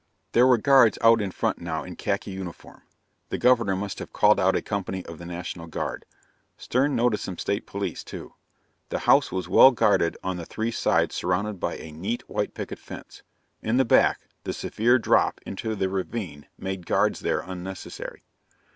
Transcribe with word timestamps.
There 0.31 0.47
were 0.47 0.57
guards 0.57 0.97
out 1.03 1.21
in 1.21 1.29
front 1.29 1.61
now 1.61 1.83
in 1.83 1.95
khaki 1.95 2.31
uniform; 2.31 2.81
the 3.29 3.37
Governor 3.37 3.75
must 3.75 3.99
have 3.99 4.11
called 4.11 4.39
out 4.39 4.55
a 4.55 4.61
company 4.63 5.05
of 5.05 5.19
the 5.19 5.27
National 5.27 5.67
Guard. 5.67 6.05
Stern 6.57 6.95
noticed 6.95 7.23
some 7.23 7.37
state 7.37 7.67
police, 7.67 8.03
too. 8.03 8.33
The 8.89 8.97
house 9.05 9.31
was 9.31 9.47
well 9.47 9.69
guarded 9.69 10.17
on 10.23 10.37
the 10.37 10.45
three 10.47 10.71
sides 10.71 11.13
surrounded 11.13 11.59
by 11.59 11.75
a 11.77 11.91
neat, 11.91 12.27
white 12.27 12.55
picket 12.55 12.79
fence. 12.79 13.21
In 13.61 13.77
the 13.77 13.85
back, 13.85 14.21
the 14.43 14.53
severe 14.53 14.97
drop 14.97 15.39
into 15.45 15.75
the 15.75 15.87
ravine 15.87 16.47
made 16.57 16.87
guards 16.87 17.19
there 17.19 17.41
unnecessary. 17.41 18.23